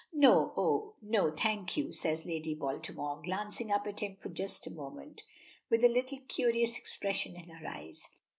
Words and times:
"No, 0.13 0.51
oh! 0.57 0.95
no, 1.03 1.29
thank 1.29 1.77
you," 1.77 1.91
says 1.91 2.25
Lady 2.25 2.55
Baltimore, 2.55 3.21
glancing 3.23 3.69
up 3.71 3.85
at 3.85 3.99
him 3.99 4.15
for 4.15 4.29
just 4.29 4.65
a 4.65 4.71
moment, 4.71 5.21
with 5.69 5.83
a 5.83 5.87
little 5.89 6.21
curious 6.27 6.75
expression 6.79 7.35
in 7.35 7.49
her 7.49 7.67
eyes. 7.67 8.09